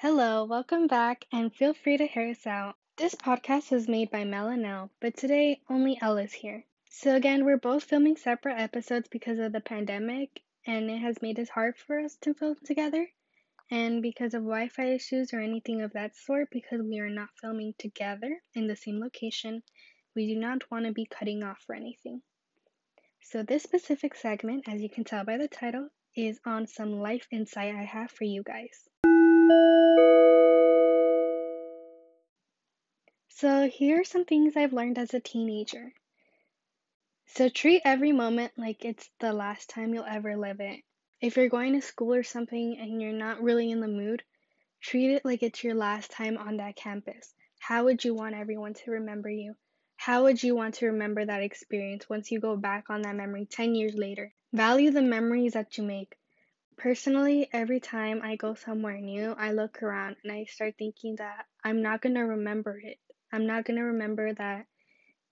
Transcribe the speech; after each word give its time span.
Hello, 0.00 0.44
welcome 0.44 0.86
back, 0.86 1.24
and 1.32 1.52
feel 1.52 1.74
free 1.74 1.96
to 1.96 2.06
hear 2.06 2.30
us 2.30 2.46
out. 2.46 2.76
This 2.98 3.16
podcast 3.16 3.72
was 3.72 3.88
made 3.88 4.12
by 4.12 4.22
Mel 4.22 4.46
and 4.46 4.64
Elle, 4.64 4.92
but 5.00 5.16
today 5.16 5.60
only 5.68 5.98
Elle 6.00 6.18
is 6.18 6.32
here. 6.32 6.64
So, 6.88 7.16
again, 7.16 7.44
we're 7.44 7.56
both 7.56 7.82
filming 7.82 8.16
separate 8.16 8.60
episodes 8.60 9.08
because 9.08 9.40
of 9.40 9.50
the 9.50 9.60
pandemic, 9.60 10.40
and 10.64 10.88
it 10.88 10.98
has 10.98 11.20
made 11.20 11.40
it 11.40 11.48
hard 11.48 11.76
for 11.76 11.98
us 11.98 12.16
to 12.20 12.32
film 12.32 12.54
together. 12.64 13.08
And 13.72 14.00
because 14.00 14.34
of 14.34 14.42
Wi 14.42 14.68
Fi 14.68 14.94
issues 14.94 15.34
or 15.34 15.40
anything 15.40 15.82
of 15.82 15.94
that 15.94 16.16
sort, 16.16 16.48
because 16.52 16.80
we 16.80 17.00
are 17.00 17.10
not 17.10 17.30
filming 17.40 17.74
together 17.76 18.40
in 18.54 18.68
the 18.68 18.76
same 18.76 19.00
location, 19.00 19.64
we 20.14 20.32
do 20.32 20.38
not 20.38 20.70
want 20.70 20.86
to 20.86 20.92
be 20.92 21.06
cutting 21.06 21.42
off 21.42 21.64
or 21.68 21.74
anything. 21.74 22.22
So, 23.20 23.42
this 23.42 23.64
specific 23.64 24.14
segment, 24.14 24.68
as 24.68 24.80
you 24.80 24.90
can 24.90 25.02
tell 25.02 25.24
by 25.24 25.38
the 25.38 25.48
title, 25.48 25.88
is 26.14 26.38
on 26.46 26.68
some 26.68 27.00
life 27.00 27.26
insight 27.32 27.74
I 27.74 27.82
have 27.82 28.12
for 28.12 28.22
you 28.22 28.44
guys. 28.44 28.88
So, 33.40 33.68
here 33.68 34.00
are 34.00 34.04
some 34.04 34.24
things 34.24 34.56
I've 34.56 34.72
learned 34.72 34.98
as 34.98 35.14
a 35.14 35.20
teenager. 35.20 35.92
So, 37.26 37.48
treat 37.48 37.82
every 37.84 38.10
moment 38.10 38.52
like 38.56 38.84
it's 38.84 39.10
the 39.20 39.32
last 39.32 39.70
time 39.70 39.94
you'll 39.94 40.02
ever 40.04 40.36
live 40.36 40.58
it. 40.58 40.82
If 41.20 41.36
you're 41.36 41.48
going 41.48 41.74
to 41.74 41.80
school 41.80 42.14
or 42.14 42.24
something 42.24 42.76
and 42.78 43.00
you're 43.00 43.12
not 43.12 43.40
really 43.40 43.70
in 43.70 43.78
the 43.78 43.86
mood, 43.86 44.24
treat 44.80 45.12
it 45.12 45.24
like 45.24 45.44
it's 45.44 45.62
your 45.62 45.76
last 45.76 46.10
time 46.10 46.36
on 46.36 46.56
that 46.56 46.74
campus. 46.74 47.32
How 47.60 47.84
would 47.84 48.04
you 48.04 48.12
want 48.12 48.34
everyone 48.34 48.74
to 48.74 48.90
remember 48.90 49.30
you? 49.30 49.54
How 49.96 50.24
would 50.24 50.42
you 50.42 50.56
want 50.56 50.74
to 50.76 50.86
remember 50.86 51.24
that 51.24 51.42
experience 51.42 52.08
once 52.08 52.32
you 52.32 52.40
go 52.40 52.56
back 52.56 52.90
on 52.90 53.02
that 53.02 53.14
memory 53.14 53.46
10 53.46 53.76
years 53.76 53.94
later? 53.94 54.34
Value 54.52 54.90
the 54.90 55.02
memories 55.02 55.52
that 55.52 55.78
you 55.78 55.84
make. 55.84 56.16
Personally, 56.78 57.48
every 57.52 57.80
time 57.80 58.20
I 58.22 58.36
go 58.36 58.54
somewhere 58.54 59.00
new, 59.00 59.34
I 59.36 59.50
look 59.50 59.82
around 59.82 60.14
and 60.22 60.30
I 60.30 60.44
start 60.44 60.76
thinking 60.78 61.16
that 61.16 61.46
I'm 61.64 61.82
not 61.82 62.00
going 62.00 62.14
to 62.14 62.20
remember 62.20 62.78
it. 62.78 63.00
I'm 63.32 63.48
not 63.48 63.64
going 63.64 63.78
to 63.78 63.82
remember 63.82 64.32
that 64.32 64.66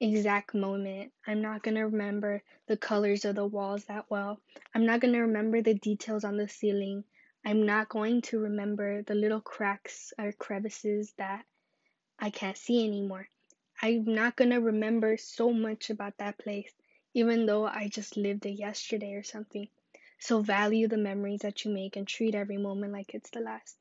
exact 0.01 0.55
moment. 0.55 1.13
I'm 1.25 1.43
not 1.43 1.63
going 1.63 1.77
to 1.77 1.85
remember 1.85 2.43
the 2.67 2.77
colors 2.77 3.25
of 3.25 3.37
the 3.37 3.47
walls 3.47 3.85
that 3.85 4.07
well. 4.11 4.41
I'm 4.75 4.87
not 4.87 4.99
going 4.99 5.15
to 5.15 5.21
remember 5.21 5.63
the 5.63 5.75
details 5.75 6.25
on 6.25 6.37
the 6.37 6.49
ceiling. 6.49 7.05
I'm 7.45 7.65
not 7.65 7.89
going 7.89 8.23
to 8.23 8.41
remember 8.41 9.03
the 9.03 9.15
little 9.15 9.41
cracks 9.41 10.13
or 10.19 10.33
crevices 10.33 11.15
that 11.17 11.45
I 12.19 12.31
can't 12.31 12.57
see 12.59 12.85
anymore. 12.85 13.29
I'm 13.81 14.05
not 14.05 14.35
going 14.35 14.51
to 14.51 14.61
remember 14.61 15.17
so 15.17 15.53
much 15.53 15.91
about 15.91 16.19
that 16.19 16.39
place, 16.39 16.73
even 17.15 17.47
though 17.47 17.67
I 17.67 17.87
just 17.87 18.17
lived 18.17 18.47
it 18.47 18.59
yesterday 18.59 19.15
or 19.15 19.23
something. 19.23 19.69
So 20.19 20.43
value 20.43 20.89
the 20.89 20.97
memories 20.97 21.41
that 21.41 21.65
you 21.65 21.71
make 21.73 21.97
and 21.97 22.07
treat 22.07 22.35
every 22.35 22.59
moment 22.59 22.93
like 22.93 23.15
it's 23.15 23.31
the 23.31 23.41
last. 23.41 23.77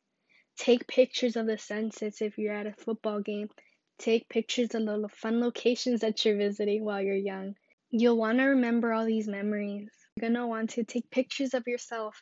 Take 0.57 0.87
pictures 0.87 1.35
of 1.35 1.47
the 1.47 1.57
sunsets 1.57 2.21
if 2.21 2.37
you're 2.37 2.53
at 2.53 2.67
a 2.67 2.73
football 2.73 3.19
game 3.19 3.49
Take 3.97 4.27
pictures 4.27 4.75
of 4.75 4.85
the 4.85 5.09
fun 5.09 5.39
locations 5.39 6.01
that 6.01 6.25
you're 6.25 6.35
visiting 6.35 6.83
while 6.83 7.01
you're 7.01 7.15
young. 7.15 7.55
You'll 7.91 8.17
want 8.17 8.39
to 8.39 8.45
remember 8.45 8.91
all 8.91 9.05
these 9.05 9.27
memories. 9.27 9.89
You're 10.15 10.29
going 10.29 10.41
to 10.41 10.47
want 10.47 10.71
to 10.71 10.83
take 10.83 11.09
pictures 11.09 11.53
of 11.53 11.65
yourself 11.65 12.21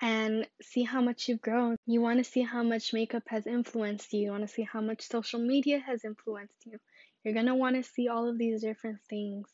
and 0.00 0.48
see 0.60 0.82
how 0.82 1.00
much 1.00 1.28
you've 1.28 1.40
grown. 1.40 1.76
You 1.86 2.00
want 2.00 2.18
to 2.18 2.24
see 2.24 2.42
how 2.42 2.64
much 2.64 2.92
makeup 2.92 3.22
has 3.28 3.46
influenced 3.46 4.12
you. 4.12 4.24
You 4.24 4.30
want 4.32 4.42
to 4.42 4.52
see 4.52 4.62
how 4.64 4.80
much 4.80 5.08
social 5.08 5.38
media 5.38 5.78
has 5.78 6.04
influenced 6.04 6.66
you. 6.66 6.78
You're 7.22 7.34
going 7.34 7.46
to 7.46 7.54
want 7.54 7.76
to 7.76 7.88
see 7.88 8.08
all 8.08 8.28
of 8.28 8.36
these 8.36 8.62
different 8.62 8.98
things. 9.08 9.48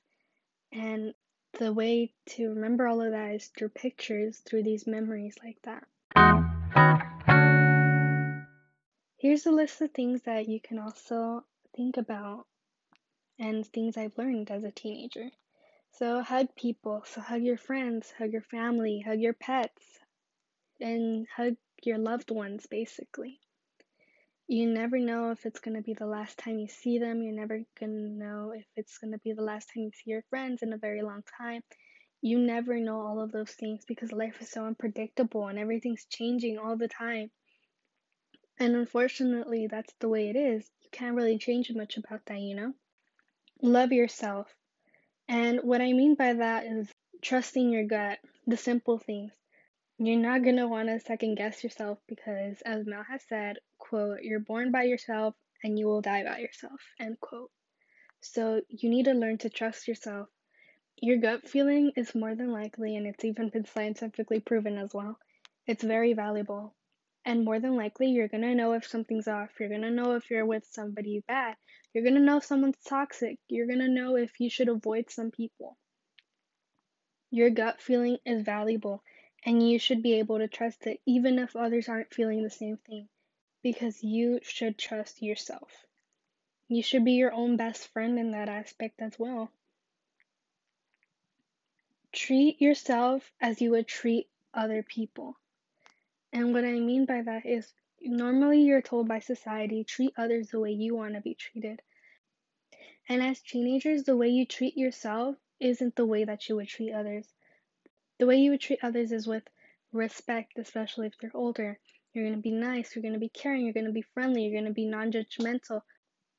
And 0.73 1.13
the 1.59 1.73
way 1.73 2.13
to 2.27 2.51
remember 2.51 2.87
all 2.87 3.01
of 3.01 3.13
that 3.13 3.35
is 3.35 3.47
through 3.49 3.71
pictures, 3.71 4.39
through 4.39 4.63
these 4.63 4.87
memories 4.87 5.37
like 5.43 5.59
that. 5.63 5.85
Here's 9.19 9.47
a 9.47 9.51
list 9.51 9.81
of 9.81 9.91
things 9.91 10.23
that 10.23 10.49
you 10.49 10.61
can 10.61 10.79
also 10.79 11.45
think 11.75 11.97
about 11.97 12.47
and 13.39 13.67
things 13.67 13.97
I've 13.97 14.17
learned 14.17 14.51
as 14.51 14.65
a 14.65 14.71
teenager. 14.71 15.31
So, 15.93 16.23
hug 16.23 16.55
people. 16.55 17.03
So, 17.07 17.21
hug 17.21 17.43
your 17.43 17.57
friends, 17.57 18.13
hug 18.17 18.33
your 18.33 18.43
family, 18.43 19.01
hug 19.01 19.19
your 19.21 19.33
pets, 19.33 19.83
and 20.81 21.27
hug 21.35 21.57
your 21.83 21.99
loved 21.99 22.31
ones, 22.31 22.67
basically. 22.67 23.41
You 24.49 24.67
never 24.67 24.99
know 24.99 25.31
if 25.31 25.45
it's 25.45 25.61
going 25.61 25.77
to 25.77 25.83
be 25.83 25.93
the 25.93 26.07
last 26.07 26.39
time 26.39 26.59
you 26.59 26.69
see 26.69 26.99
them. 26.99 27.23
You're 27.23 27.35
never 27.35 27.61
going 27.79 27.93
to 27.93 28.09
know 28.09 28.55
if 28.57 28.65
it's 28.77 28.97
going 28.97 29.13
to 29.13 29.19
be 29.19 29.33
the 29.33 29.43
last 29.43 29.69
time 29.69 29.85
you 29.85 29.91
see 29.93 30.11
your 30.11 30.23
friends 30.31 30.63
in 30.63 30.73
a 30.73 30.79
very 30.79 31.03
long 31.03 31.23
time. 31.39 31.63
You 32.23 32.39
never 32.39 32.79
know 32.79 32.99
all 33.01 33.21
of 33.21 33.31
those 33.31 33.51
things 33.51 33.85
because 33.87 34.11
life 34.11 34.41
is 34.41 34.51
so 34.51 34.65
unpredictable 34.65 35.49
and 35.49 35.59
everything's 35.59 36.07
changing 36.07 36.59
all 36.59 36.77
the 36.77 36.89
time. 36.89 37.31
And 38.59 38.75
unfortunately, 38.75 39.67
that's 39.67 39.93
the 40.01 40.09
way 40.09 40.31
it 40.31 40.37
is 40.37 40.69
you 40.81 40.89
can't 40.91 41.15
really 41.15 41.37
change 41.37 41.71
much 41.71 41.99
about 41.99 42.25
that, 42.27 42.41
you 42.41 42.55
know? 42.55 42.73
Love 43.61 43.93
yourself. 43.93 44.47
And 45.29 45.61
what 45.63 45.83
I 45.83 45.93
mean 45.93 46.15
by 46.15 46.33
that 46.33 46.65
is 46.65 46.91
trusting 47.21 47.71
your 47.71 47.85
gut, 47.85 48.19
the 48.47 48.57
simple 48.57 48.99
things. 48.99 49.33
You're 49.99 50.17
not 50.17 50.43
going 50.43 50.57
to 50.57 50.69
want 50.69 50.89
to 50.89 51.01
second 51.01 51.35
guess 51.35 51.63
yourself 51.63 51.99
because, 52.09 52.63
as 52.63 52.87
Mel 52.87 53.05
has 53.11 53.21
said, 53.29 53.57
quote, 53.89 54.23
you're 54.23 54.41
born 54.41 54.71
by 54.71 54.85
yourself 54.85 55.35
and 55.65 55.79
you 55.79 55.87
will 55.87 56.01
die 56.01 56.25
by 56.25 56.39
yourself, 56.39 56.81
end 57.01 57.19
quote. 57.21 57.51
So 58.21 58.63
you 58.69 58.91
need 58.91 59.05
to 59.05 59.15
learn 59.15 59.39
to 59.39 59.51
trust 59.51 59.89
yourself. 59.89 60.29
Your 61.01 61.19
gut 61.19 61.49
feeling 61.49 61.93
is 61.97 62.15
more 62.15 62.35
than 62.35 62.51
likely, 62.51 62.97
and 62.97 63.07
it's 63.07 63.25
even 63.25 63.51
been 63.51 63.65
scientifically 63.65 64.41
proven 64.41 64.77
as 64.79 64.93
well, 64.93 65.19
it's 65.67 65.85
very 65.85 66.13
valuable. 66.13 66.75
And 67.25 67.45
more 67.45 67.61
than 67.61 67.77
likely, 67.77 68.09
you're 68.09 68.29
gonna 68.29 68.55
know 68.55 68.73
if 68.73 68.87
something's 68.87 69.29
off. 69.29 69.51
You're 69.61 69.69
gonna 69.69 69.91
know 69.91 70.15
if 70.17 70.31
you're 70.31 70.47
with 70.47 70.65
somebody 70.65 71.23
bad. 71.29 71.57
You're 71.93 72.05
gonna 72.05 72.21
know 72.21 72.39
if 72.39 72.45
someone's 72.45 72.83
toxic. 72.87 73.39
You're 73.49 73.67
gonna 73.67 73.89
know 73.89 74.17
if 74.17 74.41
you 74.41 74.51
should 74.51 74.69
avoid 74.69 75.11
some 75.11 75.31
people. 75.31 75.77
Your 77.31 77.51
gut 77.51 77.81
feeling 77.81 78.19
is 78.25 78.43
valuable, 78.43 79.03
and 79.45 79.63
you 79.63 79.79
should 79.79 80.03
be 80.03 80.15
able 80.15 80.39
to 80.39 80.49
trust 80.49 80.87
it 80.87 81.01
even 81.07 81.39
if 81.39 81.55
others 81.55 81.89
aren't 81.89 82.15
feeling 82.15 82.43
the 82.43 82.51
same 82.51 82.79
thing, 82.79 83.09
because 83.63 84.03
you 84.03 84.41
should 84.43 84.79
trust 84.79 85.23
yourself. 85.23 85.87
You 86.69 86.83
should 86.83 87.05
be 87.05 87.13
your 87.13 87.33
own 87.33 87.57
best 87.57 87.89
friend 87.89 88.19
in 88.19 88.33
that 88.33 88.49
aspect 88.49 89.01
as 89.01 89.19
well. 89.19 89.51
Treat 92.13 92.61
yourself 92.61 93.31
as 93.41 93.61
you 93.61 93.71
would 93.71 93.87
treat 93.87 94.29
other 94.53 94.83
people. 94.83 95.37
And 96.33 96.53
what 96.53 96.65
I 96.65 96.73
mean 96.73 97.07
by 97.07 97.23
that 97.23 97.47
is 97.47 97.73
normally 98.01 98.63
you're 98.63 98.83
told 98.83 99.09
by 99.09 99.21
society 99.21 99.85
treat 99.85 100.13
others 100.17 100.51
the 100.51 100.61
way 100.61 100.73
you 100.73 100.95
want 100.95 101.15
to 101.15 101.21
be 101.21 101.35
treated. 101.35 101.81
And 103.09 103.23
as 103.23 103.41
teenagers, 103.41 104.05
the 104.05 104.17
way 104.17 104.29
you 104.29 104.45
treat 104.45 104.77
yourself 104.77 105.37
isn't 105.59 105.97
the 105.97 106.07
way 106.07 106.25
that 106.25 106.49
you 106.49 106.57
would 106.57 106.69
treat 106.69 106.93
others. 106.93 107.27
The 108.19 108.27
way 108.27 108.37
you 108.37 108.51
would 108.51 108.61
treat 108.61 108.81
others 108.83 109.13
is 109.13 109.27
with 109.27 109.49
respect, 109.93 110.59
especially 110.59 111.07
if 111.07 111.19
they're 111.19 111.31
older. 111.35 111.79
You're 112.19 112.27
going 112.27 112.43
to 112.43 112.43
be 112.43 112.51
nice, 112.51 112.95
you're 112.95 113.03
going 113.03 113.15
to 113.15 113.21
be 113.21 113.29
caring, 113.29 113.65
you're 113.65 113.73
going 113.73 113.87
to 113.87 113.93
be 113.93 114.03
friendly, 114.03 114.43
you're 114.43 114.61
going 114.61 114.73
to 114.73 114.75
be 114.75 114.87
non 114.87 115.13
judgmental. 115.13 115.83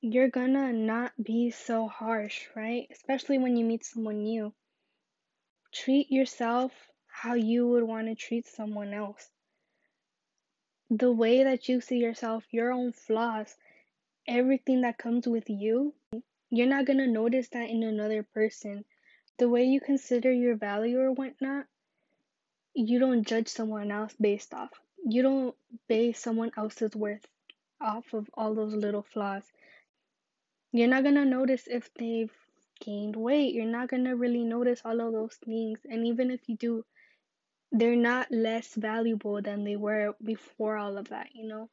You're 0.01 0.29
going 0.29 0.53
to 0.53 0.71
not 0.71 1.11
be 1.21 1.51
so 1.51 1.87
harsh, 1.87 2.47
right? 2.55 2.87
Especially 2.91 3.37
when 3.37 3.57
you 3.57 3.65
meet 3.65 3.85
someone 3.85 4.23
new. 4.23 4.53
Treat 5.73 6.11
yourself 6.11 6.71
how 7.07 7.33
you 7.33 7.67
would 7.67 7.83
want 7.83 8.07
to 8.07 8.15
treat 8.15 8.47
someone 8.47 8.93
else 8.93 9.29
the 10.89 11.11
way 11.11 11.43
that 11.43 11.69
you 11.69 11.81
see 11.81 11.97
yourself, 11.97 12.43
your 12.51 12.71
own 12.71 12.91
flaws, 12.91 13.55
everything 14.27 14.81
that 14.81 14.97
comes 14.97 15.27
with 15.27 15.49
you, 15.49 15.93
you're 16.49 16.67
not 16.67 16.85
gonna 16.85 17.07
notice 17.07 17.47
that 17.49 17.69
in 17.69 17.83
another 17.83 18.23
person. 18.23 18.83
The 19.37 19.47
way 19.47 19.65
you 19.65 19.79
consider 19.79 20.31
your 20.31 20.55
value 20.55 20.99
or 20.99 21.11
whatnot, 21.11 21.65
you 22.73 22.99
don't 22.99 23.23
judge 23.23 23.47
someone 23.47 23.91
else 23.91 24.15
based 24.19 24.53
off. 24.53 24.71
You 25.05 25.21
don't 25.21 25.55
base 25.87 26.19
someone 26.19 26.51
else's 26.57 26.95
worth 26.95 27.25
off 27.81 28.13
of 28.13 28.29
all 28.33 28.53
those 28.53 28.73
little 28.73 29.03
flaws. 29.03 29.43
You're 30.71 30.87
not 30.87 31.03
gonna 31.03 31.25
notice 31.25 31.67
if 31.67 31.93
they've 31.95 32.33
gained 32.79 33.15
weight. 33.15 33.53
You're 33.53 33.65
not 33.65 33.89
gonna 33.89 34.15
really 34.15 34.43
notice 34.43 34.81
all 34.85 34.99
of 35.01 35.13
those 35.13 35.35
things. 35.35 35.79
And 35.85 36.05
even 36.07 36.31
if 36.31 36.41
you 36.47 36.57
do, 36.57 36.85
they're 37.71 37.95
not 37.95 38.31
less 38.31 38.73
valuable 38.75 39.41
than 39.41 39.63
they 39.63 39.75
were 39.75 40.15
before 40.23 40.77
all 40.77 40.97
of 40.97 41.09
that, 41.09 41.29
you 41.33 41.47
know? 41.47 41.69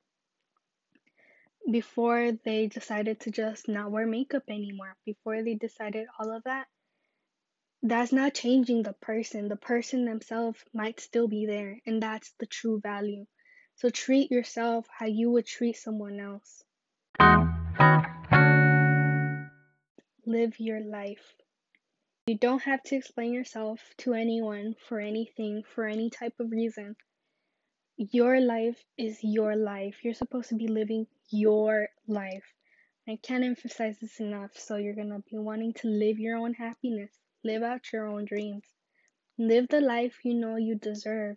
Before 1.71 2.33
they 2.45 2.69
decided 2.69 3.21
to 3.21 3.31
just 3.31 3.69
not 3.69 3.91
wear 3.91 4.07
makeup 4.07 4.45
anymore, 4.49 4.95
before 5.05 5.43
they 5.43 5.55
decided 5.55 6.07
all 6.19 6.35
of 6.35 6.45
that, 6.45 6.69
that's 7.91 8.13
not 8.13 8.35
changing 8.35 8.83
the 8.83 8.93
person. 8.95 9.49
The 9.49 9.57
person 9.57 10.05
themselves 10.05 10.59
might 10.73 11.01
still 11.01 11.29
be 11.29 11.47
there, 11.47 11.79
and 11.87 12.03
that's 12.03 12.33
the 12.39 12.47
true 12.47 12.81
value. 12.81 13.27
So 13.77 13.91
treat 13.91 14.31
yourself 14.31 14.87
how 14.91 15.07
you 15.07 15.31
would 15.33 15.47
treat 15.47 15.77
someone 15.77 16.19
else. 16.19 16.65
Live 20.25 20.59
your 20.59 20.81
life. 20.81 21.35
You 22.27 22.37
don't 22.37 22.63
have 22.63 22.83
to 22.85 22.97
explain 22.97 23.33
yourself 23.33 23.81
to 23.99 24.15
anyone 24.15 24.75
for 24.89 24.99
anything, 24.99 25.63
for 25.75 25.87
any 25.87 26.11
type 26.11 26.35
of 26.41 26.51
reason. 26.51 26.97
Your 27.97 28.41
life 28.41 28.83
is 28.99 29.19
your 29.23 29.55
life. 29.55 30.03
You're 30.03 30.15
supposed 30.15 30.49
to 30.49 30.57
be 30.57 30.67
living 30.67 31.07
your 31.31 31.89
life. 32.09 32.45
I 33.09 33.19
can't 33.23 33.45
emphasize 33.45 33.99
this 34.01 34.19
enough. 34.19 34.51
So 34.59 34.77
you're 34.77 34.95
going 34.95 35.11
to 35.11 35.23
be 35.31 35.39
wanting 35.39 35.75
to 35.75 35.89
live 35.89 36.19
your 36.19 36.37
own 36.37 36.55
happiness, 36.55 37.13
live 37.45 37.63
out 37.63 37.93
your 37.93 38.07
own 38.07 38.25
dreams, 38.25 38.65
live 39.39 39.69
the 39.69 39.81
life 39.81 40.25
you 40.25 40.35
know 40.35 40.57
you 40.57 40.75
deserve. 40.75 41.37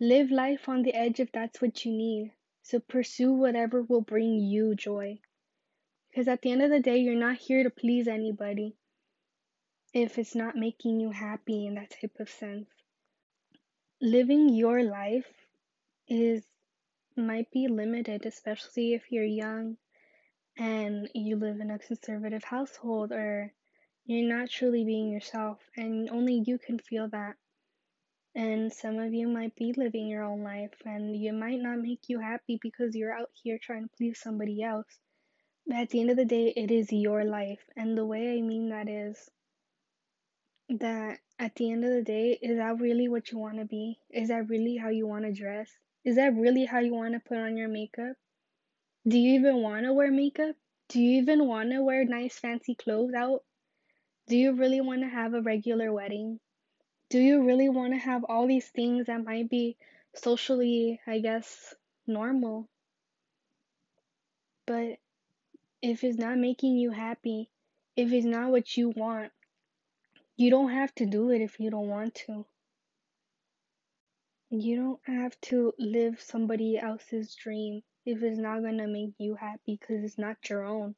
Live 0.00 0.30
life 0.30 0.68
on 0.68 0.82
the 0.82 0.94
edge 0.94 1.20
if 1.20 1.30
that's 1.32 1.60
what 1.60 1.84
you 1.84 1.92
need. 1.92 2.32
So 2.62 2.80
pursue 2.80 3.32
whatever 3.32 3.82
will 3.82 4.00
bring 4.00 4.38
you 4.38 4.74
joy. 4.74 5.20
Because 6.10 6.28
at 6.28 6.42
the 6.42 6.50
end 6.50 6.62
of 6.62 6.70
the 6.70 6.80
day, 6.80 6.98
you're 6.98 7.14
not 7.14 7.36
here 7.36 7.62
to 7.62 7.70
please 7.70 8.08
anybody 8.08 8.76
if 9.92 10.18
it's 10.18 10.34
not 10.34 10.56
making 10.56 11.00
you 11.00 11.10
happy 11.10 11.66
in 11.66 11.74
that 11.74 11.94
type 12.00 12.16
of 12.18 12.28
sense. 12.28 12.68
Living 14.00 14.48
your 14.48 14.82
life 14.82 15.30
is 16.08 16.44
might 17.16 17.50
be 17.50 17.68
limited, 17.68 18.26
especially 18.26 18.94
if 18.94 19.10
you're 19.10 19.24
young 19.24 19.76
and 20.56 21.08
you 21.14 21.36
live 21.36 21.60
in 21.60 21.70
a 21.70 21.78
conservative 21.78 22.44
household 22.44 23.12
or 23.12 23.52
you're 24.04 24.28
not 24.28 24.50
truly 24.50 24.84
being 24.84 25.10
yourself 25.10 25.58
and 25.76 26.10
only 26.10 26.42
you 26.46 26.58
can 26.58 26.78
feel 26.78 27.08
that. 27.08 27.36
And 28.34 28.72
some 28.72 28.98
of 28.98 29.12
you 29.12 29.28
might 29.28 29.54
be 29.56 29.74
living 29.76 30.08
your 30.08 30.24
own 30.24 30.42
life 30.42 30.74
and 30.84 31.14
you 31.14 31.32
might 31.32 31.60
not 31.60 31.78
make 31.78 32.08
you 32.08 32.18
happy 32.18 32.58
because 32.60 32.96
you're 32.96 33.14
out 33.14 33.30
here 33.42 33.58
trying 33.62 33.84
to 33.84 33.96
please 33.96 34.18
somebody 34.20 34.62
else. 34.62 34.98
But 35.66 35.76
at 35.76 35.90
the 35.90 36.00
end 36.00 36.10
of 36.10 36.16
the 36.16 36.24
day, 36.24 36.52
it 36.56 36.70
is 36.70 36.90
your 36.90 37.24
life. 37.24 37.60
And 37.76 37.96
the 37.96 38.06
way 38.06 38.36
I 38.36 38.40
mean 38.40 38.70
that 38.70 38.88
is 38.88 39.30
that 40.68 41.18
at 41.38 41.54
the 41.56 41.70
end 41.70 41.84
of 41.84 41.92
the 41.92 42.02
day, 42.02 42.38
is 42.40 42.56
that 42.56 42.80
really 42.80 43.08
what 43.08 43.30
you 43.30 43.38
want 43.38 43.58
to 43.58 43.64
be? 43.64 43.98
Is 44.10 44.28
that 44.28 44.48
really 44.48 44.76
how 44.76 44.88
you 44.88 45.06
want 45.06 45.24
to 45.24 45.32
dress? 45.32 45.70
Is 46.04 46.16
that 46.16 46.34
really 46.34 46.64
how 46.64 46.80
you 46.80 46.94
want 46.94 47.14
to 47.14 47.20
put 47.20 47.38
on 47.38 47.56
your 47.56 47.68
makeup? 47.68 48.16
Do 49.06 49.18
you 49.18 49.34
even 49.34 49.62
want 49.62 49.84
to 49.84 49.92
wear 49.92 50.10
makeup? 50.10 50.56
Do 50.88 51.00
you 51.00 51.20
even 51.20 51.46
want 51.46 51.70
to 51.70 51.82
wear 51.82 52.04
nice 52.04 52.38
fancy 52.38 52.74
clothes 52.74 53.14
out? 53.14 53.42
Do 54.32 54.38
you 54.38 54.54
really 54.54 54.80
want 54.80 55.02
to 55.02 55.08
have 55.08 55.34
a 55.34 55.42
regular 55.42 55.92
wedding? 55.92 56.40
Do 57.10 57.18
you 57.18 57.44
really 57.44 57.68
want 57.68 57.92
to 57.92 57.98
have 57.98 58.24
all 58.24 58.46
these 58.46 58.66
things 58.66 59.08
that 59.08 59.22
might 59.22 59.50
be 59.50 59.76
socially, 60.14 60.98
I 61.06 61.18
guess, 61.18 61.74
normal? 62.06 62.66
But 64.66 64.96
if 65.82 66.02
it's 66.02 66.16
not 66.16 66.38
making 66.38 66.78
you 66.78 66.92
happy, 66.92 67.50
if 67.94 68.10
it's 68.10 68.24
not 68.24 68.50
what 68.50 68.74
you 68.74 68.94
want, 68.96 69.32
you 70.38 70.48
don't 70.48 70.70
have 70.70 70.94
to 70.94 71.04
do 71.04 71.30
it 71.30 71.42
if 71.42 71.60
you 71.60 71.70
don't 71.70 71.88
want 71.88 72.14
to. 72.26 72.46
You 74.48 74.76
don't 74.76 75.00
have 75.14 75.38
to 75.42 75.74
live 75.78 76.22
somebody 76.22 76.78
else's 76.78 77.34
dream 77.34 77.82
if 78.06 78.22
it's 78.22 78.38
not 78.38 78.62
going 78.62 78.78
to 78.78 78.86
make 78.86 79.12
you 79.18 79.34
happy 79.34 79.78
because 79.78 80.02
it's 80.02 80.16
not 80.16 80.38
your 80.48 80.64
own. 80.64 80.94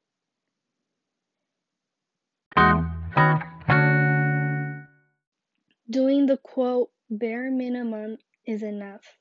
Doing 5.88 6.24
the 6.24 6.38
quote 6.38 6.90
bare 7.10 7.50
minimum 7.50 8.16
is 8.46 8.62
enough. 8.62 9.18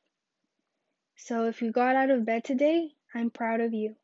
So 1.17 1.45
if 1.47 1.61
you 1.61 1.71
got 1.71 1.95
out 1.97 2.09
of 2.09 2.25
bed 2.25 2.45
today, 2.45 2.91
I'm 3.13 3.29
proud 3.29 3.59
of 3.59 3.73
you. 3.73 3.95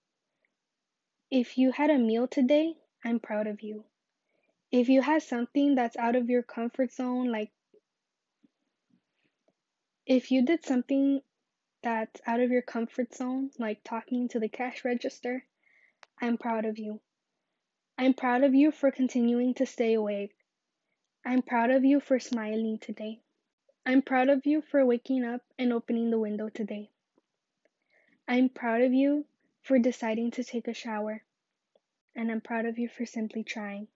If 1.31 1.57
you 1.57 1.71
had 1.71 1.89
a 1.89 1.97
meal 1.97 2.27
today, 2.27 2.75
I'm 3.03 3.19
proud 3.19 3.47
of 3.47 3.61
you. 3.61 3.85
If 4.71 4.89
you 4.89 5.01
had 5.01 5.23
something 5.23 5.75
that's 5.75 5.95
out 5.95 6.15
of 6.15 6.29
your 6.29 6.43
comfort 6.43 6.91
zone, 6.91 7.31
like 7.31 7.51
if 10.05 10.29
you 10.29 10.45
did 10.45 10.65
something 10.65 11.21
that's 11.81 12.19
out 12.27 12.41
of 12.41 12.51
your 12.51 12.61
comfort 12.61 13.15
zone, 13.15 13.51
like 13.57 13.83
talking 13.85 14.27
to 14.29 14.39
the 14.39 14.49
cash 14.49 14.83
register, 14.83 15.45
I'm 16.19 16.37
proud 16.37 16.65
of 16.65 16.77
you. 16.77 16.99
I'm 17.97 18.13
proud 18.13 18.43
of 18.43 18.53
you 18.53 18.71
for 18.71 18.91
continuing 18.91 19.53
to 19.55 19.65
stay 19.65 19.93
awake. 19.93 20.33
I'm 21.25 21.41
proud 21.41 21.69
of 21.69 21.83
you 21.83 21.99
for 21.99 22.19
smiling 22.19 22.79
today. 22.79 23.19
I'm 23.85 24.01
proud 24.01 24.29
of 24.29 24.45
you 24.45 24.61
for 24.61 24.85
waking 24.85 25.25
up 25.25 25.41
and 25.57 25.73
opening 25.73 26.09
the 26.09 26.19
window 26.19 26.49
today. 26.49 26.89
I'm 28.27 28.49
proud 28.49 28.81
of 28.81 28.93
you 28.93 29.25
for 29.63 29.79
deciding 29.79 30.31
to 30.31 30.43
take 30.43 30.67
a 30.67 30.73
shower. 30.73 31.23
And 32.15 32.31
I'm 32.31 32.41
proud 32.41 32.65
of 32.65 32.79
you 32.79 32.89
for 32.89 33.05
simply 33.05 33.43
trying. 33.43 33.87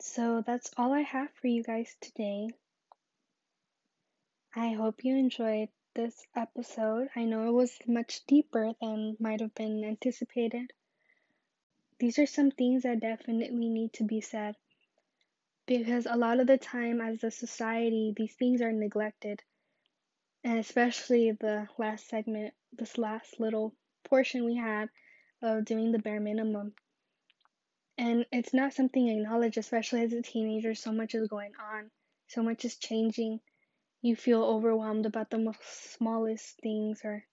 So 0.00 0.42
that's 0.46 0.70
all 0.76 0.92
I 0.92 1.00
have 1.00 1.30
for 1.40 1.48
you 1.48 1.62
guys 1.62 1.96
today. 2.00 2.48
I 4.54 4.72
hope 4.72 5.04
you 5.04 5.16
enjoyed 5.16 5.68
this 5.94 6.26
episode. 6.36 7.08
I 7.16 7.24
know 7.24 7.48
it 7.48 7.52
was 7.52 7.78
much 7.86 8.24
deeper 8.26 8.72
than 8.80 9.16
might 9.18 9.40
have 9.40 9.54
been 9.54 9.84
anticipated. 9.84 10.72
These 12.04 12.18
are 12.18 12.26
some 12.26 12.50
things 12.50 12.82
that 12.82 13.00
definitely 13.00 13.70
need 13.70 13.94
to 13.94 14.04
be 14.04 14.20
said 14.20 14.56
because 15.64 16.04
a 16.04 16.18
lot 16.18 16.38
of 16.38 16.46
the 16.46 16.58
time, 16.58 17.00
as 17.00 17.24
a 17.24 17.30
society, 17.30 18.12
these 18.14 18.34
things 18.34 18.60
are 18.60 18.72
neglected, 18.72 19.42
and 20.44 20.58
especially 20.58 21.30
the 21.30 21.66
last 21.78 22.06
segment, 22.06 22.52
this 22.74 22.98
last 22.98 23.40
little 23.40 23.74
portion 24.04 24.44
we 24.44 24.54
had 24.54 24.90
of 25.40 25.64
doing 25.64 25.92
the 25.92 25.98
bare 25.98 26.20
minimum. 26.20 26.74
And 27.96 28.26
it's 28.30 28.52
not 28.52 28.74
something 28.74 29.08
acknowledged, 29.08 29.56
especially 29.56 30.02
as 30.02 30.12
a 30.12 30.20
teenager. 30.20 30.74
So 30.74 30.92
much 30.92 31.14
is 31.14 31.26
going 31.28 31.52
on, 31.58 31.90
so 32.26 32.42
much 32.42 32.66
is 32.66 32.76
changing. 32.76 33.40
You 34.02 34.14
feel 34.14 34.44
overwhelmed 34.44 35.06
about 35.06 35.30
the 35.30 35.54
smallest 35.62 36.60
things, 36.60 37.00
or 37.02 37.24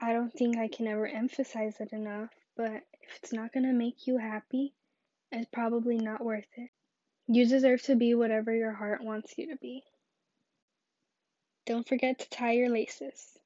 I 0.00 0.12
don't 0.12 0.32
think 0.32 0.56
I 0.56 0.66
can 0.66 0.88
ever 0.88 1.06
emphasize 1.06 1.76
it 1.78 1.92
enough. 1.92 2.30
But 2.56 2.82
if 3.02 3.18
it's 3.22 3.32
not 3.32 3.52
gonna 3.52 3.72
make 3.72 4.06
you 4.06 4.18
happy, 4.18 4.74
it's 5.32 5.48
probably 5.52 5.98
not 5.98 6.24
worth 6.24 6.46
it. 6.56 6.70
You 7.28 7.46
deserve 7.46 7.82
to 7.84 7.96
be 7.96 8.14
whatever 8.14 8.54
your 8.54 8.72
heart 8.72 9.02
wants 9.02 9.36
you 9.38 9.48
to 9.48 9.56
be. 9.56 9.84
Don't 11.66 11.86
forget 11.86 12.18
to 12.20 12.30
tie 12.30 12.52
your 12.52 12.70
laces. 12.70 13.38